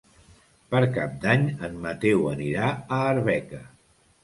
Per 0.71 0.79
Cap 0.95 1.13
d'Any 1.25 1.43
en 1.69 1.77
Mateu 1.85 2.25
anirà 2.33 2.73
a 2.73 3.01
Arbeca. 3.13 3.65